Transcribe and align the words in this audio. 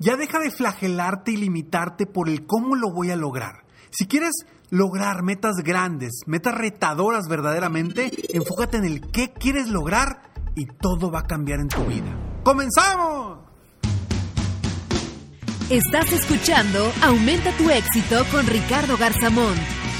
Ya 0.00 0.16
deja 0.16 0.38
de 0.38 0.50
flagelarte 0.50 1.32
y 1.32 1.36
limitarte 1.36 2.06
por 2.06 2.28
el 2.28 2.46
cómo 2.46 2.76
lo 2.76 2.92
voy 2.92 3.10
a 3.10 3.16
lograr. 3.16 3.64
Si 3.90 4.06
quieres 4.06 4.32
lograr 4.70 5.22
metas 5.22 5.56
grandes, 5.64 6.20
metas 6.26 6.54
retadoras 6.54 7.26
verdaderamente, 7.28 8.12
enfócate 8.32 8.76
en 8.76 8.84
el 8.84 9.00
qué 9.10 9.32
quieres 9.32 9.68
lograr 9.68 10.22
y 10.54 10.66
todo 10.66 11.10
va 11.10 11.20
a 11.20 11.26
cambiar 11.26 11.58
en 11.60 11.68
tu 11.68 11.84
vida. 11.84 12.16
¡Comenzamos! 12.44 13.40
Estás 15.68 16.12
escuchando 16.12 16.90
Aumenta 17.02 17.54
tu 17.58 17.68
éxito 17.68 18.24
con 18.30 18.46
Ricardo 18.46 18.96
Garzamón, 18.96 19.54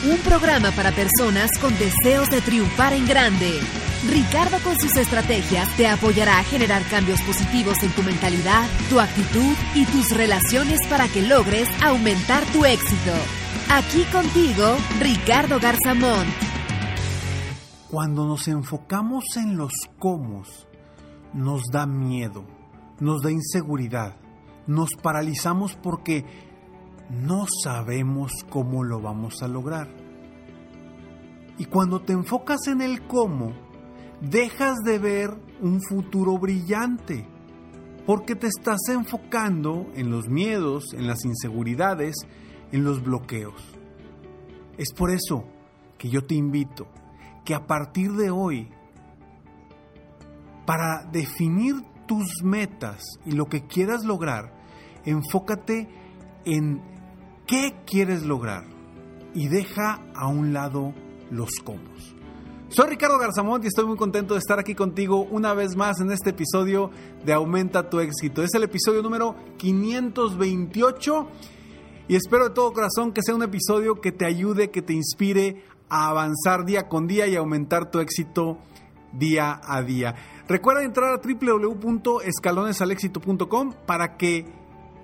un 0.09 0.19
programa 0.19 0.71
para 0.71 0.93
personas 0.93 1.51
con 1.61 1.77
deseos 1.77 2.31
de 2.31 2.41
triunfar 2.41 2.93
en 2.93 3.07
grande. 3.07 3.61
Ricardo 4.07 4.59
con 4.63 4.79
sus 4.79 4.97
estrategias 4.97 5.77
te 5.77 5.89
apoyará 5.89 6.39
a 6.39 6.45
generar 6.45 6.83
cambios 6.85 7.21
positivos 7.23 7.83
en 7.83 7.91
tu 7.91 8.03
mentalidad, 8.05 8.69
tu 8.89 9.01
actitud 9.01 9.55
y 9.75 9.87
tus 9.87 10.17
relaciones 10.17 10.79
para 10.89 11.09
que 11.09 11.23
logres 11.23 11.69
aumentar 11.83 12.45
tu 12.53 12.65
éxito. 12.65 13.13
Aquí 13.71 14.05
contigo, 14.13 14.77
Ricardo 15.01 15.59
Garzamón. 15.59 16.27
Cuando 17.91 18.25
nos 18.25 18.47
enfocamos 18.47 19.25
en 19.37 19.57
los 19.57 19.73
cómo, 19.99 20.45
nos 21.35 21.63
da 21.73 21.85
miedo, 21.87 22.45
nos 23.01 23.21
da 23.23 23.33
inseguridad, 23.33 24.17
nos 24.67 24.91
paralizamos 25.03 25.75
porque 25.75 26.25
no 27.11 27.47
sabemos 27.65 28.31
cómo 28.49 28.85
lo 28.85 29.01
vamos 29.01 29.43
a 29.43 29.49
lograr. 29.49 29.89
Y 31.59 31.65
cuando 31.65 32.01
te 32.01 32.13
enfocas 32.13 32.69
en 32.69 32.81
el 32.81 33.07
cómo, 33.07 33.68
dejas 34.21 34.79
de 34.85 34.99
ver 34.99 35.31
un 35.61 35.81
futuro 35.83 36.39
brillante, 36.39 37.27
porque 38.07 38.35
te 38.35 38.47
estás 38.47 38.81
enfocando 38.89 39.87
en 39.95 40.11
los 40.11 40.29
miedos, 40.29 40.93
en 40.95 41.07
las 41.07 41.25
inseguridades, 41.25 42.17
en 42.73 42.85
los 42.85 43.03
bloqueos. 43.03 43.63
Es 44.77 44.93
por 44.93 45.11
eso 45.11 45.45
que 45.99 46.09
yo 46.09 46.25
te 46.25 46.35
invito 46.35 46.87
que 47.45 47.55
a 47.55 47.67
partir 47.67 48.13
de 48.13 48.31
hoy, 48.31 48.69
para 50.67 51.05
definir 51.11 51.77
tus 52.07 52.43
metas 52.43 53.03
y 53.25 53.33
lo 53.33 53.47
que 53.47 53.67
quieras 53.67 54.05
lograr, 54.05 54.53
enfócate 55.05 55.89
en 56.45 56.83
qué 57.47 57.75
quieres 57.87 58.25
lograr 58.25 58.65
y 59.35 59.49
deja 59.49 60.01
a 60.15 60.29
un 60.29 60.53
lado 60.53 60.95
los 61.31 61.51
cómo. 61.65 62.18
Soy 62.71 62.91
Ricardo 62.91 63.19
Garzamont 63.19 63.65
y 63.65 63.69
estoy 63.69 63.87
muy 63.87 63.97
contento 63.97 64.35
de 64.35 64.41
estar 64.41 64.59
aquí 64.59 64.75
contigo 64.75 65.27
una 65.31 65.55
vez 65.55 65.75
más 65.75 66.01
en 66.01 66.13
este 66.13 66.29
episodio 66.31 66.91
de 67.25 67.33
Aumenta 67.33 67.89
tu 67.89 67.99
éxito. 67.99 68.43
Es 68.43 68.53
el 68.53 68.63
episodio 68.63 69.01
número 69.01 69.37
528 69.57 71.29
y 72.09 72.15
espero 72.15 72.51
de 72.51 72.55
todo 72.55 72.75
corazón 72.75 73.13
que 73.13 73.23
sea 73.23 73.35
un 73.35 73.43
episodio 73.43 74.03
que 74.03 74.13
te 74.13 74.27
ayude, 74.27 74.71
que 74.71 74.83
te 74.83 74.93
inspire 74.93 75.65
a 75.89 76.09
avanzar 76.09 76.67
día 76.67 76.89
con 76.89 77.07
día 77.07 77.27
y 77.27 77.37
aumentar 77.37 77.91
tu 77.91 78.01
éxito 78.01 78.59
día 79.15 79.63
a 79.65 79.81
día. 79.81 80.15
Recuerda 80.47 80.85
entrar 80.85 81.15
a 81.15 81.23
www.escalonesalexito.com 81.23 83.73
para 83.87 84.19
que 84.19 84.45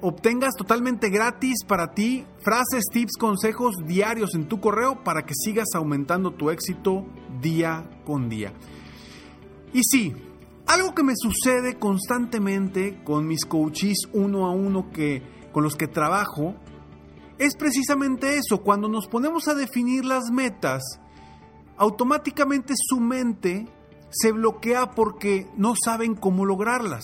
obtengas 0.02 0.52
totalmente 0.54 1.08
gratis 1.08 1.64
para 1.66 1.94
ti 1.94 2.26
frases, 2.40 2.84
tips, 2.92 3.16
consejos 3.18 3.76
diarios 3.86 4.34
en 4.34 4.48
tu 4.48 4.60
correo 4.60 5.02
para 5.02 5.24
que 5.24 5.32
sigas 5.34 5.68
aumentando 5.74 6.32
tu 6.32 6.50
éxito 6.50 7.06
día 7.44 7.84
con 8.04 8.28
día. 8.28 8.52
Y 9.72 9.82
sí, 9.84 10.14
algo 10.66 10.94
que 10.94 11.02
me 11.02 11.12
sucede 11.14 11.78
constantemente 11.78 13.02
con 13.04 13.26
mis 13.26 13.44
coaches 13.44 14.08
uno 14.12 14.46
a 14.46 14.50
uno 14.50 14.90
que, 14.90 15.22
con 15.52 15.62
los 15.62 15.76
que 15.76 15.86
trabajo 15.86 16.56
es 17.38 17.56
precisamente 17.56 18.36
eso, 18.36 18.62
cuando 18.62 18.88
nos 18.88 19.08
ponemos 19.08 19.48
a 19.48 19.54
definir 19.54 20.04
las 20.04 20.30
metas, 20.30 20.82
automáticamente 21.76 22.74
su 22.76 23.00
mente 23.00 23.66
se 24.10 24.30
bloquea 24.32 24.92
porque 24.92 25.48
no 25.56 25.74
saben 25.82 26.14
cómo 26.14 26.46
lograrlas. 26.46 27.02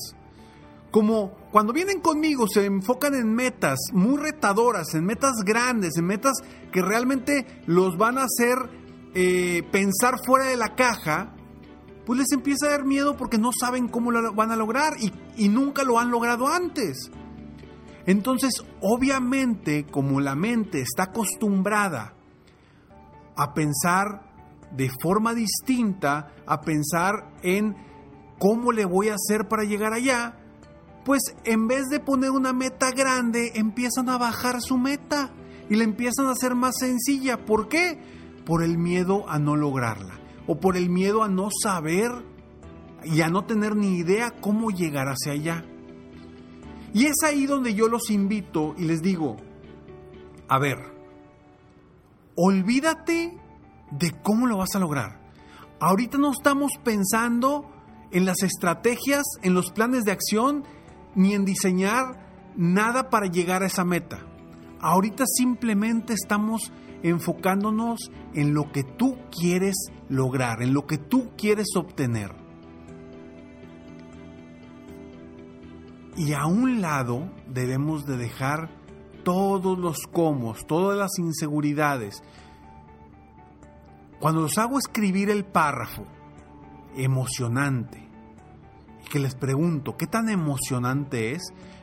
Como 0.93 1.33
cuando 1.51 1.73
vienen 1.73 2.01
conmigo 2.01 2.47
se 2.49 2.65
enfocan 2.65 3.15
en 3.15 3.35
metas 3.35 3.79
muy 3.93 4.19
retadoras, 4.19 4.95
en 4.95 5.05
metas 5.05 5.33
grandes, 5.45 5.97
en 5.97 6.07
metas 6.07 6.35
que 6.73 6.83
realmente 6.83 7.63
los 7.67 7.97
van 7.97 8.19
a 8.19 8.25
hacer 8.25 8.80
eh, 9.15 9.63
pensar 9.71 10.17
fuera 10.25 10.47
de 10.47 10.57
la 10.57 10.75
caja, 10.75 11.35
pues 12.07 12.19
les 12.19 12.33
empieza 12.33 12.67
a 12.67 12.71
dar 12.71 12.85
miedo 12.85 13.17
porque 13.17 13.39
no 13.39 13.51
saben 13.53 13.89
cómo 13.89 14.11
lo 14.11 14.33
van 14.35 14.51
a 14.51 14.57
lograr 14.57 14.95
y, 15.01 15.13
y 15.37 15.49
nunca 15.49 15.85
lo 15.85 15.99
han 15.99 16.11
logrado 16.11 16.49
antes. 16.49 17.11
Entonces, 18.07 18.53
obviamente, 18.81 19.87
como 19.87 20.21
la 20.21 20.35
mente 20.35 20.81
está 20.81 21.05
acostumbrada 21.05 22.15
a 23.37 23.55
pensar 23.55 24.31
de 24.73 24.91
forma 25.03 25.35
distinta, 25.35 26.33
a 26.47 26.61
pensar 26.61 27.31
en 27.43 27.77
cómo 28.39 28.73
le 28.73 28.85
voy 28.85 29.09
a 29.09 29.15
hacer 29.15 29.49
para 29.49 29.65
llegar 29.65 29.93
allá, 29.93 30.37
pues 31.05 31.23
en 31.45 31.67
vez 31.67 31.89
de 31.89 32.01
poner 32.01 32.31
una 32.31 32.53
meta 32.53 32.91
grande, 32.91 33.53
empiezan 33.55 34.09
a 34.09 34.19
bajar 34.19 34.61
su 34.61 34.79
meta 34.79 35.31
y 35.69 35.77
la 35.77 35.85
empiezan 35.85 36.27
a 36.27 36.33
hacer 36.33 36.55
más 36.55 36.79
sencilla. 36.79 37.45
¿Por 37.45 37.69
qué? 37.69 38.20
Por 38.51 38.65
el 38.65 38.79
miedo 38.79 39.29
a 39.29 39.39
no 39.39 39.55
lograrla 39.55 40.19
o 40.49 40.59
por 40.59 40.77
el 40.77 40.91
miedo 40.91 41.23
a 41.23 41.29
no 41.29 41.51
saber 41.63 42.11
y 43.05 43.21
a 43.21 43.29
no 43.29 43.45
tener 43.45 43.77
ni 43.77 43.99
idea 43.99 44.33
cómo 44.41 44.73
llegar 44.73 45.07
hacia 45.07 45.35
allá. 45.35 45.65
Y 46.93 47.07
es 47.07 47.15
ahí 47.25 47.47
donde 47.47 47.75
yo 47.75 47.87
los 47.87 48.11
invito 48.11 48.75
y 48.77 48.87
les 48.87 49.03
digo, 49.03 49.37
a 50.49 50.59
ver, 50.59 50.79
olvídate 52.35 53.39
de 53.93 54.21
cómo 54.21 54.49
lo 54.49 54.57
vas 54.57 54.75
a 54.75 54.81
lograr. 54.81 55.21
Ahorita 55.79 56.19
no 56.19 56.33
estamos 56.33 56.73
pensando 56.83 57.71
en 58.11 58.25
las 58.25 58.43
estrategias, 58.43 59.23
en 59.43 59.55
los 59.55 59.71
planes 59.71 60.03
de 60.03 60.11
acción, 60.11 60.65
ni 61.15 61.35
en 61.35 61.45
diseñar 61.45 62.53
nada 62.57 63.11
para 63.11 63.29
llegar 63.29 63.63
a 63.63 63.67
esa 63.67 63.85
meta. 63.85 64.27
Ahorita 64.81 65.23
simplemente 65.25 66.15
estamos 66.15 66.73
enfocándonos 67.03 68.11
en 68.35 68.55
lo 68.55 68.71
que 68.73 68.83
tú 68.83 69.17
quieres 69.31 69.77
lograr, 70.09 70.63
en 70.63 70.75
lo 70.75 70.87
que 70.87 70.99
tú 70.99 71.31
quieres 71.37 71.69
obtener. 71.77 72.35
Y 76.17 76.33
a 76.35 76.47
un 76.47 76.81
lado 76.81 77.31
debemos 77.49 78.05
de 78.07 78.17
dejar 78.17 78.69
todos 79.25 79.79
los 79.79 80.07
comos, 80.07 80.67
todas 80.67 80.99
las 80.99 81.19
inseguridades. 81.19 82.23
Cuando 84.19 84.43
los 84.43 84.59
hago 84.59 84.79
escribir 84.79 85.31
el 85.31 85.45
párrafo 85.45 86.05
emocionante, 86.97 88.07
que 89.11 89.19
les 89.19 89.35
pregunto, 89.35 89.97
¿qué 89.97 90.07
tan 90.07 90.29
emocionante 90.29 91.33
es? 91.33 91.43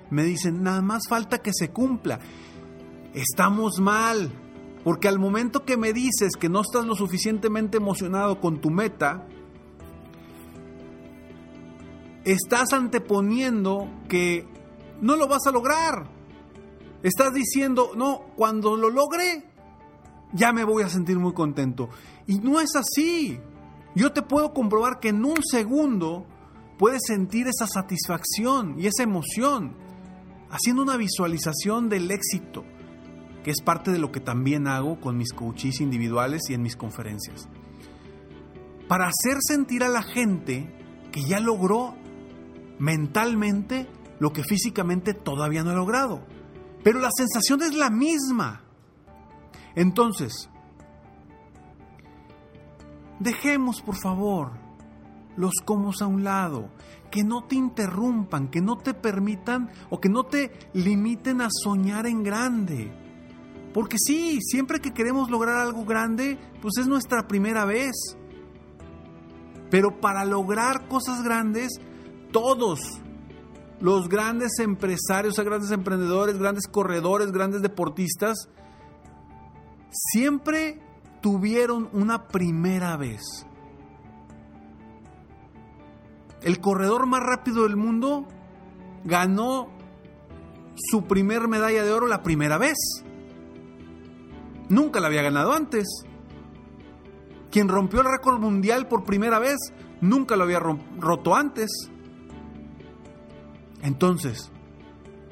Me 0.09 0.23
dicen, 0.23 0.63
nada 0.63 0.81
más 0.81 1.03
falta 1.09 1.39
que 1.39 1.51
se 1.53 1.69
cumpla. 1.69 2.19
Estamos 3.13 3.79
mal, 3.79 4.31
porque 4.87 5.09
al 5.09 5.19
momento 5.19 5.65
que 5.65 5.75
me 5.75 5.91
dices 5.91 6.37
que 6.39 6.47
no 6.47 6.61
estás 6.61 6.85
lo 6.85 6.95
suficientemente 6.95 7.75
emocionado 7.75 8.39
con 8.39 8.61
tu 8.61 8.69
meta, 8.69 9.27
estás 12.23 12.71
anteponiendo 12.71 13.89
que 14.07 14.47
no 15.01 15.17
lo 15.17 15.27
vas 15.27 15.45
a 15.45 15.51
lograr. 15.51 16.07
Estás 17.03 17.33
diciendo, 17.33 17.91
no, 17.97 18.27
cuando 18.37 18.77
lo 18.77 18.89
logre, 18.89 19.43
ya 20.31 20.53
me 20.53 20.63
voy 20.63 20.83
a 20.83 20.89
sentir 20.89 21.19
muy 21.19 21.33
contento. 21.33 21.89
Y 22.25 22.39
no 22.39 22.61
es 22.61 22.73
así. 22.77 23.41
Yo 23.93 24.13
te 24.13 24.21
puedo 24.21 24.53
comprobar 24.53 25.01
que 25.01 25.09
en 25.09 25.25
un 25.25 25.43
segundo 25.43 26.25
puedes 26.77 27.01
sentir 27.05 27.49
esa 27.49 27.67
satisfacción 27.67 28.79
y 28.79 28.87
esa 28.87 29.03
emoción 29.03 29.75
haciendo 30.49 30.81
una 30.81 30.95
visualización 30.95 31.89
del 31.89 32.09
éxito, 32.09 32.63
es 33.51 33.61
parte 33.61 33.91
de 33.91 33.99
lo 33.99 34.11
que 34.11 34.19
también 34.19 34.67
hago 34.67 34.99
con 34.99 35.17
mis 35.17 35.33
coaches 35.33 35.79
individuales 35.81 36.43
y 36.49 36.53
en 36.53 36.61
mis 36.61 36.75
conferencias. 36.75 37.47
Para 38.87 39.07
hacer 39.07 39.37
sentir 39.39 39.83
a 39.83 39.89
la 39.89 40.01
gente 40.01 40.73
que 41.11 41.21
ya 41.21 41.39
logró 41.39 41.95
mentalmente 42.79 43.87
lo 44.19 44.33
que 44.33 44.43
físicamente 44.43 45.13
todavía 45.13 45.63
no 45.63 45.71
ha 45.71 45.75
logrado. 45.75 46.25
Pero 46.83 46.99
la 46.99 47.09
sensación 47.15 47.61
es 47.61 47.75
la 47.75 47.89
misma. 47.89 48.63
Entonces, 49.75 50.49
dejemos 53.19 53.81
por 53.81 53.95
favor 53.95 54.51
los 55.35 55.53
comos 55.63 56.01
a 56.01 56.07
un 56.07 56.23
lado, 56.23 56.69
que 57.11 57.23
no 57.23 57.43
te 57.43 57.55
interrumpan, 57.55 58.49
que 58.49 58.59
no 58.59 58.77
te 58.77 58.93
permitan 58.93 59.69
o 59.89 59.99
que 59.99 60.09
no 60.09 60.23
te 60.23 60.51
limiten 60.73 61.41
a 61.41 61.47
soñar 61.49 62.07
en 62.07 62.23
grande. 62.23 63.06
Porque 63.77 63.97
sí, 63.99 64.39
siempre 64.41 64.79
que 64.79 64.91
queremos 64.91 65.29
lograr 65.29 65.57
algo 65.57 65.85
grande, 65.85 66.39
pues 66.63 66.79
es 66.79 66.87
nuestra 66.87 67.27
primera 67.27 67.63
vez. 67.63 68.17
Pero 69.69 70.01
para 70.01 70.25
lograr 70.25 70.87
cosas 70.87 71.21
grandes, 71.21 71.73
todos, 72.31 72.79
los 73.79 74.09
grandes 74.09 74.57
empresarios, 74.57 75.35
grandes 75.35 75.69
emprendedores, 75.69 76.39
grandes 76.39 76.67
corredores, 76.67 77.31
grandes 77.31 77.61
deportistas, 77.61 78.49
siempre 79.91 80.81
tuvieron 81.21 81.87
una 81.93 82.29
primera 82.29 82.97
vez. 82.97 83.45
El 86.41 86.59
corredor 86.61 87.05
más 87.05 87.21
rápido 87.21 87.61
del 87.61 87.75
mundo 87.75 88.27
ganó 89.03 89.67
su 90.73 91.03
primer 91.03 91.47
medalla 91.47 91.83
de 91.83 91.91
oro 91.91 92.07
la 92.07 92.23
primera 92.23 92.57
vez. 92.57 93.03
Nunca 94.69 94.99
la 94.99 95.07
había 95.07 95.21
ganado 95.21 95.53
antes. 95.53 95.87
Quien 97.51 97.69
rompió 97.69 98.01
el 98.01 98.11
récord 98.11 98.39
mundial 98.39 98.87
por 98.87 99.05
primera 99.05 99.39
vez 99.39 99.57
nunca 100.01 100.35
lo 100.35 100.43
había 100.43 100.59
roto 100.59 101.35
antes. 101.35 101.69
Entonces, 103.81 104.51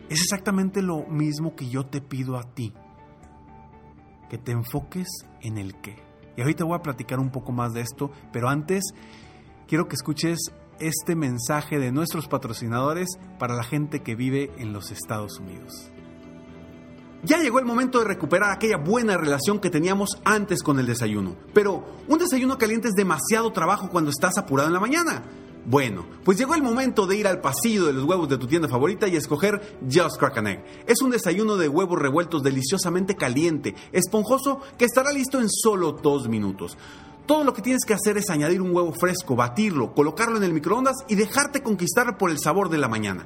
es 0.10 0.22
exactamente 0.22 0.82
lo 0.82 1.06
mismo 1.08 1.56
que 1.56 1.68
yo 1.68 1.86
te 1.86 2.02
pido 2.02 2.38
a 2.38 2.44
ti. 2.44 2.74
Que 4.30 4.38
te 4.38 4.52
enfoques 4.52 5.08
en 5.42 5.58
el 5.58 5.76
qué. 5.82 5.98
Y 6.38 6.42
ahorita 6.42 6.64
voy 6.64 6.78
a 6.78 6.82
platicar 6.82 7.20
un 7.20 7.32
poco 7.32 7.52
más 7.52 7.74
de 7.74 7.82
esto, 7.82 8.12
pero 8.32 8.50
antes 8.50 8.84
quiero 9.68 9.88
que 9.88 9.96
escuches 9.96 10.52
este 10.80 11.16
mensaje 11.16 11.80
de 11.80 11.92
nuestros 11.92 12.28
patrocinadores 12.28 13.08
para 13.40 13.56
la 13.56 13.64
gente 13.64 14.02
que 14.02 14.16
vive 14.16 14.52
en 14.58 14.74
los 14.74 14.92
Estados 14.92 15.40
Unidos. 15.40 15.92
Ya 17.26 17.40
llegó 17.40 17.58
el 17.58 17.66
momento 17.66 17.98
de 17.98 18.06
recuperar 18.06 18.52
aquella 18.52 18.78
buena 18.78 19.18
relación 19.18 19.60
que 19.60 19.72
teníamos 19.72 20.20
antes 20.24 20.62
con 20.62 20.80
el 20.80 20.86
desayuno. 20.86 21.36
Pero 21.56 21.84
un 22.08 22.20
desayuno 22.20 22.60
caliente 22.60 22.90
es 22.90 22.94
demasiado 22.94 23.52
trabajo 23.52 23.90
cuando 23.90 24.12
estás 24.12 24.38
apurado 24.38 24.68
en 24.68 24.76
la 24.76 24.80
mañana. 24.80 25.24
Bueno, 25.66 26.06
pues 26.24 26.38
llegó 26.38 26.54
el 26.54 26.62
momento 26.62 27.08
de 27.08 27.18
ir 27.18 27.26
al 27.26 27.42
pasillo 27.42 27.86
de 27.86 27.94
los 27.94 28.04
huevos 28.04 28.30
de 28.30 28.38
tu 28.38 28.46
tienda 28.46 28.68
favorita 28.68 29.08
y 29.08 29.16
escoger 29.16 29.80
Just 29.92 30.20
Crack 30.20 30.38
Egg. 30.38 30.64
Es 30.86 31.02
un 31.02 31.10
desayuno 31.10 31.58
de 31.58 31.68
huevos 31.68 31.98
revueltos 31.98 32.44
deliciosamente 32.44 33.16
caliente, 33.16 33.74
esponjoso, 33.92 34.62
que 34.78 34.86
estará 34.86 35.12
listo 35.12 35.42
en 35.42 35.50
solo 35.50 35.94
dos 35.94 36.30
minutos. 36.30 36.78
Todo 37.26 37.44
lo 37.44 37.56
que 37.56 37.64
tienes 37.64 37.86
que 37.86 37.96
hacer 37.96 38.20
es 38.20 38.30
añadir 38.30 38.62
un 38.62 38.76
huevo 38.76 38.94
fresco, 38.94 39.36
batirlo, 39.36 39.96
colocarlo 39.96 40.38
en 40.38 40.44
el 40.44 40.54
microondas 40.54 40.98
y 41.08 41.16
dejarte 41.16 41.64
conquistar 41.64 42.20
por 42.20 42.30
el 42.30 42.38
sabor 42.38 42.70
de 42.70 42.78
la 42.78 42.88
mañana. 42.88 43.26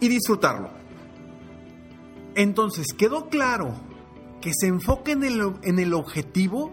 y 0.00 0.08
disfrutarlo. 0.08 0.70
Entonces, 2.34 2.86
quedó 2.96 3.28
claro 3.28 3.74
que 4.40 4.52
se 4.54 4.68
enfoque 4.68 5.12
en 5.12 5.24
el, 5.24 5.54
en 5.62 5.78
el 5.78 5.94
objetivo 5.94 6.72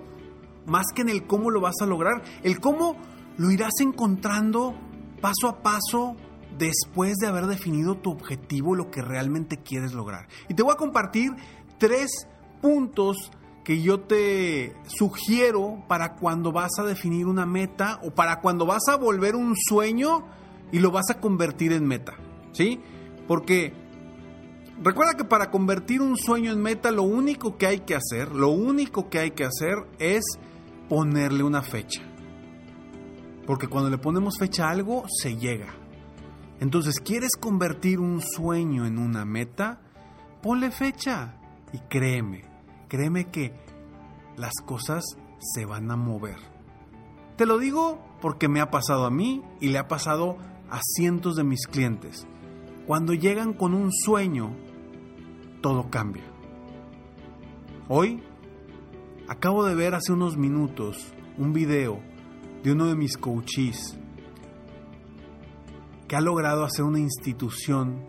más 0.65 0.87
que 0.93 1.01
en 1.01 1.09
el 1.09 1.25
cómo 1.25 1.51
lo 1.51 1.61
vas 1.61 1.75
a 1.81 1.85
lograr. 1.85 2.23
El 2.43 2.59
cómo 2.59 2.97
lo 3.37 3.51
irás 3.51 3.73
encontrando 3.79 4.75
paso 5.21 5.47
a 5.47 5.61
paso 5.61 6.15
después 6.57 7.15
de 7.17 7.27
haber 7.27 7.47
definido 7.47 7.97
tu 7.97 8.11
objetivo, 8.11 8.75
lo 8.75 8.91
que 8.91 9.01
realmente 9.01 9.57
quieres 9.57 9.93
lograr. 9.93 10.27
Y 10.49 10.53
te 10.53 10.63
voy 10.63 10.73
a 10.73 10.77
compartir 10.77 11.31
tres 11.77 12.27
puntos 12.61 13.31
que 13.63 13.81
yo 13.81 14.01
te 14.01 14.75
sugiero 14.85 15.83
para 15.87 16.15
cuando 16.15 16.51
vas 16.51 16.71
a 16.77 16.83
definir 16.83 17.25
una 17.25 17.45
meta 17.45 17.99
o 18.03 18.11
para 18.11 18.39
cuando 18.39 18.65
vas 18.65 18.83
a 18.87 18.95
volver 18.95 19.35
un 19.35 19.55
sueño 19.57 20.23
y 20.71 20.79
lo 20.79 20.91
vas 20.91 21.09
a 21.09 21.19
convertir 21.19 21.73
en 21.73 21.85
meta. 21.85 22.13
¿Sí? 22.55 22.79
Porque 23.27 23.73
recuerda 24.81 25.15
que 25.15 25.25
para 25.25 25.51
convertir 25.51 26.01
un 26.01 26.17
sueño 26.17 26.51
en 26.51 26.61
meta, 26.61 26.91
lo 26.91 27.03
único 27.03 27.57
que 27.57 27.67
hay 27.67 27.79
que 27.81 27.95
hacer, 27.95 28.33
lo 28.33 28.49
único 28.49 29.09
que 29.09 29.19
hay 29.19 29.31
que 29.31 29.43
hacer 29.43 29.85
es 29.99 30.23
ponerle 30.89 31.43
una 31.43 31.61
fecha. 31.61 32.01
Porque 33.45 33.67
cuando 33.67 33.89
le 33.89 33.97
ponemos 33.97 34.39
fecha 34.39 34.67
a 34.67 34.71
algo, 34.71 35.03
se 35.21 35.35
llega. 35.37 35.75
Entonces, 36.59 36.99
¿quieres 36.99 37.31
convertir 37.39 37.99
un 37.99 38.21
sueño 38.21 38.85
en 38.85 38.97
una 38.97 39.25
meta? 39.25 39.81
Ponle 40.41 40.71
fecha. 40.71 41.35
Y 41.73 41.79
créeme, 41.89 42.45
créeme 42.87 43.25
que 43.29 43.53
las 44.37 44.53
cosas 44.65 45.03
se 45.39 45.65
van 45.65 45.91
a 45.91 45.97
mover. 45.97 46.37
Te 47.35 47.45
lo 47.45 47.57
digo 47.59 47.99
porque 48.21 48.47
me 48.47 48.61
ha 48.61 48.71
pasado 48.71 49.05
a 49.05 49.11
mí 49.11 49.43
y 49.59 49.67
le 49.67 49.77
ha 49.77 49.87
pasado 49.87 50.37
a 50.69 50.79
cientos 50.81 51.35
de 51.35 51.43
mis 51.43 51.67
clientes. 51.67 52.25
Cuando 52.87 53.15
llegan 53.15 53.53
con 53.53 53.73
un 53.73 53.91
sueño, 53.91 54.55
todo 55.61 55.89
cambia. 55.89 56.23
Hoy 57.87 58.21
acabo 59.27 59.65
de 59.65 59.73
ver 59.73 59.95
hace 59.95 60.13
unos 60.13 60.37
minutos 60.37 61.11
un 61.39 61.51
video 61.51 61.99
de 62.63 62.71
uno 62.71 62.85
de 62.85 62.95
mis 62.95 63.17
coaches 63.17 63.97
que 66.07 66.15
ha 66.15 66.21
logrado 66.21 66.63
hacer 66.63 66.85
una 66.85 66.99
institución 66.99 68.05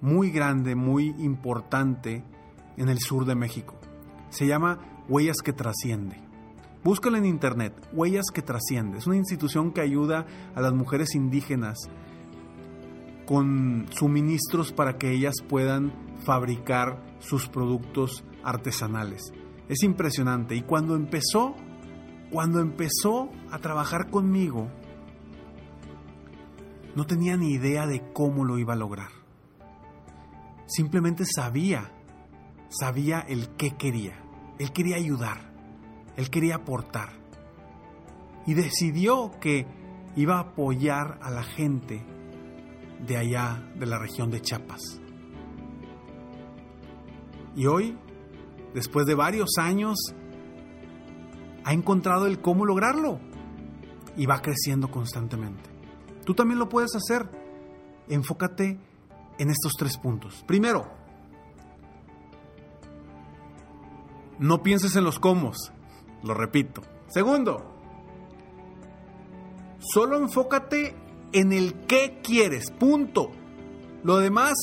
muy 0.00 0.30
grande, 0.30 0.76
muy 0.76 1.08
importante 1.18 2.22
en 2.76 2.88
el 2.88 3.00
sur 3.00 3.24
de 3.24 3.34
México. 3.34 3.74
Se 4.28 4.46
llama 4.46 4.78
Huellas 5.08 5.38
que 5.44 5.52
Trasciende. 5.52 6.16
Búscalo 6.84 7.16
en 7.16 7.26
internet, 7.26 7.74
Huellas 7.92 8.26
que 8.32 8.42
Trasciende. 8.42 8.98
Es 8.98 9.08
una 9.08 9.16
institución 9.16 9.72
que 9.72 9.80
ayuda 9.80 10.24
a 10.54 10.60
las 10.60 10.72
mujeres 10.72 11.16
indígenas 11.16 11.90
con 13.30 13.86
suministros 13.92 14.72
para 14.72 14.98
que 14.98 15.12
ellas 15.12 15.36
puedan 15.48 15.92
fabricar 16.24 17.00
sus 17.20 17.46
productos 17.46 18.24
artesanales. 18.42 19.32
Es 19.68 19.84
impresionante. 19.84 20.56
Y 20.56 20.62
cuando 20.62 20.96
empezó, 20.96 21.54
cuando 22.32 22.58
empezó 22.58 23.30
a 23.52 23.60
trabajar 23.60 24.10
conmigo, 24.10 24.68
no 26.96 27.06
tenía 27.06 27.36
ni 27.36 27.52
idea 27.52 27.86
de 27.86 28.02
cómo 28.12 28.44
lo 28.44 28.58
iba 28.58 28.72
a 28.72 28.76
lograr. 28.76 29.12
Simplemente 30.66 31.24
sabía, 31.24 31.92
sabía 32.68 33.20
el 33.20 33.50
qué 33.50 33.76
quería. 33.76 34.20
Él 34.58 34.72
quería 34.72 34.96
ayudar, 34.96 35.54
él 36.16 36.30
quería 36.30 36.56
aportar. 36.56 37.10
Y 38.44 38.54
decidió 38.54 39.30
que 39.40 39.68
iba 40.16 40.38
a 40.38 40.40
apoyar 40.40 41.20
a 41.22 41.30
la 41.30 41.44
gente 41.44 42.04
de 43.06 43.16
allá, 43.16 43.62
de 43.76 43.86
la 43.86 43.98
región 43.98 44.30
de 44.30 44.40
Chiapas. 44.40 45.00
Y 47.56 47.66
hoy, 47.66 47.96
después 48.74 49.06
de 49.06 49.14
varios 49.14 49.50
años, 49.58 49.96
ha 51.64 51.72
encontrado 51.72 52.26
el 52.26 52.40
cómo 52.40 52.64
lograrlo 52.64 53.20
y 54.16 54.26
va 54.26 54.40
creciendo 54.40 54.90
constantemente. 54.90 55.68
Tú 56.24 56.34
también 56.34 56.58
lo 56.58 56.68
puedes 56.68 56.94
hacer. 56.94 57.28
Enfócate 58.08 58.78
en 59.38 59.50
estos 59.50 59.72
tres 59.78 59.96
puntos. 59.96 60.44
Primero, 60.46 60.86
no 64.38 64.62
pienses 64.62 64.96
en 64.96 65.04
los 65.04 65.18
cómo, 65.18 65.52
lo 66.22 66.34
repito. 66.34 66.82
Segundo, 67.08 67.74
solo 69.78 70.16
enfócate 70.18 70.94
en 71.32 71.52
el 71.52 71.74
qué 71.86 72.20
quieres. 72.22 72.70
Punto. 72.70 73.32
Lo 74.02 74.18
demás 74.18 74.54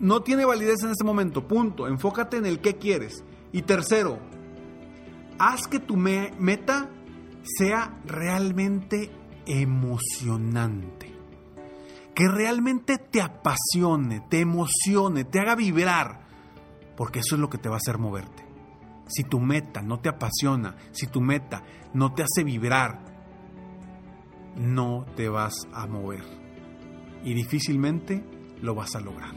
no 0.00 0.22
tiene 0.22 0.44
validez 0.44 0.82
en 0.82 0.90
este 0.90 1.04
momento. 1.04 1.46
Punto. 1.46 1.86
Enfócate 1.86 2.36
en 2.36 2.46
el 2.46 2.60
qué 2.60 2.76
quieres. 2.76 3.24
Y 3.52 3.62
tercero, 3.62 4.18
haz 5.38 5.66
que 5.68 5.78
tu 5.78 5.96
meta 5.96 6.90
sea 7.42 8.00
realmente 8.04 9.10
emocionante. 9.46 11.12
Que 12.14 12.28
realmente 12.28 12.98
te 12.98 13.20
apasione, 13.20 14.24
te 14.28 14.40
emocione, 14.40 15.24
te 15.24 15.40
haga 15.40 15.54
vibrar. 15.54 16.24
Porque 16.96 17.20
eso 17.20 17.34
es 17.34 17.40
lo 17.40 17.50
que 17.50 17.58
te 17.58 17.68
va 17.68 17.76
a 17.76 17.78
hacer 17.78 17.98
moverte. 17.98 18.44
Si 19.06 19.24
tu 19.24 19.40
meta 19.40 19.82
no 19.82 20.00
te 20.00 20.08
apasiona, 20.08 20.76
si 20.92 21.06
tu 21.06 21.20
meta 21.20 21.62
no 21.92 22.14
te 22.14 22.22
hace 22.22 22.44
vibrar, 22.44 23.13
no 24.56 25.06
te 25.16 25.28
vas 25.28 25.54
a 25.72 25.86
mover. 25.86 26.22
Y 27.24 27.34
difícilmente 27.34 28.24
lo 28.60 28.74
vas 28.74 28.94
a 28.94 29.00
lograr. 29.00 29.34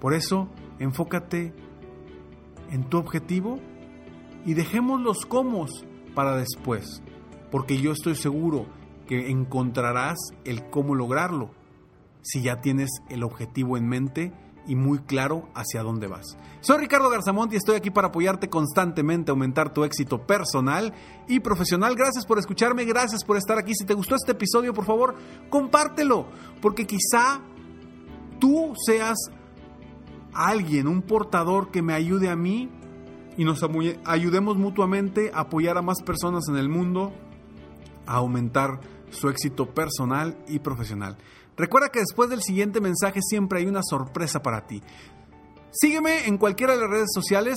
Por 0.00 0.14
eso, 0.14 0.48
enfócate 0.78 1.54
en 2.70 2.84
tu 2.84 2.98
objetivo 2.98 3.58
y 4.44 4.54
dejemos 4.54 5.00
los 5.00 5.24
cómo 5.24 5.66
para 6.14 6.36
después, 6.36 7.02
porque 7.50 7.78
yo 7.78 7.92
estoy 7.92 8.14
seguro 8.14 8.66
que 9.06 9.30
encontrarás 9.30 10.18
el 10.44 10.68
cómo 10.70 10.94
lograrlo 10.94 11.50
si 12.22 12.42
ya 12.42 12.60
tienes 12.60 12.90
el 13.10 13.22
objetivo 13.22 13.76
en 13.76 13.86
mente 13.86 14.32
y 14.66 14.74
muy 14.74 14.98
claro 15.00 15.48
hacia 15.54 15.82
dónde 15.82 16.06
vas. 16.06 16.36
Soy 16.60 16.78
Ricardo 16.78 17.10
Garzamont 17.10 17.52
y 17.52 17.56
estoy 17.56 17.76
aquí 17.76 17.90
para 17.90 18.08
apoyarte 18.08 18.48
constantemente, 18.48 19.30
aumentar 19.30 19.72
tu 19.72 19.84
éxito 19.84 20.26
personal 20.26 20.92
y 21.28 21.40
profesional. 21.40 21.94
Gracias 21.94 22.24
por 22.24 22.38
escucharme, 22.38 22.84
gracias 22.84 23.24
por 23.24 23.36
estar 23.36 23.58
aquí. 23.58 23.74
Si 23.74 23.84
te 23.84 23.94
gustó 23.94 24.14
este 24.14 24.32
episodio, 24.32 24.72
por 24.72 24.84
favor, 24.84 25.14
compártelo, 25.50 26.26
porque 26.60 26.86
quizá 26.86 27.40
tú 28.40 28.72
seas 28.86 29.16
alguien, 30.32 30.88
un 30.88 31.02
portador 31.02 31.70
que 31.70 31.82
me 31.82 31.94
ayude 31.94 32.28
a 32.28 32.36
mí 32.36 32.70
y 33.36 33.44
nos 33.44 33.64
ayudemos 34.04 34.56
mutuamente 34.56 35.30
a 35.34 35.40
apoyar 35.40 35.76
a 35.78 35.82
más 35.82 36.02
personas 36.02 36.44
en 36.48 36.56
el 36.56 36.68
mundo 36.68 37.12
a 38.06 38.16
aumentar 38.16 38.80
su 39.10 39.28
éxito 39.28 39.66
personal 39.74 40.36
y 40.48 40.58
profesional. 40.58 41.16
Recuerda 41.56 41.90
que 41.90 42.00
después 42.00 42.28
del 42.30 42.42
siguiente 42.42 42.80
mensaje 42.80 43.20
siempre 43.22 43.60
hay 43.60 43.66
una 43.66 43.82
sorpresa 43.82 44.42
para 44.42 44.66
ti. 44.66 44.82
Sígueme 45.70 46.26
en 46.26 46.38
cualquiera 46.38 46.74
de 46.74 46.80
las 46.80 46.90
redes 46.90 47.10
sociales. 47.12 47.56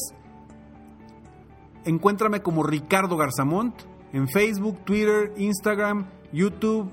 Encuéntrame 1.85 2.41
como 2.41 2.63
Ricardo 2.63 3.15
Garzamont 3.17 3.75
en 4.13 4.27
Facebook, 4.27 4.83
Twitter, 4.85 5.33
Instagram, 5.37 6.07
YouTube, 6.31 6.91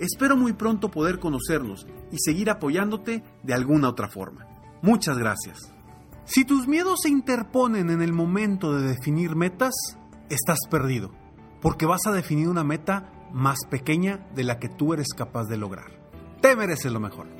Espero 0.00 0.34
muy 0.34 0.54
pronto 0.54 0.90
poder 0.90 1.18
conocernos 1.18 1.86
y 2.10 2.16
seguir 2.18 2.48
apoyándote 2.48 3.22
de 3.42 3.54
alguna 3.54 3.90
otra 3.90 4.08
forma. 4.08 4.46
Muchas 4.80 5.18
gracias. 5.18 5.74
Si 6.24 6.46
tus 6.46 6.66
miedos 6.66 7.00
se 7.02 7.10
interponen 7.10 7.90
en 7.90 8.00
el 8.00 8.14
momento 8.14 8.74
de 8.74 8.88
definir 8.88 9.36
metas, 9.36 9.74
estás 10.30 10.58
perdido, 10.70 11.10
porque 11.60 11.84
vas 11.84 12.06
a 12.06 12.12
definir 12.12 12.48
una 12.48 12.64
meta 12.64 13.12
más 13.30 13.58
pequeña 13.68 14.26
de 14.34 14.44
la 14.44 14.58
que 14.58 14.70
tú 14.70 14.94
eres 14.94 15.08
capaz 15.14 15.44
de 15.48 15.58
lograr. 15.58 15.90
Te 16.40 16.56
mereces 16.56 16.90
lo 16.90 17.00
mejor. 17.00 17.39